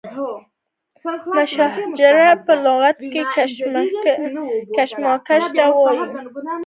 مشاجره 1.37 2.29
په 2.45 2.53
لغت 2.65 2.97
کې 3.13 3.21
کشمکش 4.75 5.43
ته 5.57 5.65
وایي. 5.81 6.01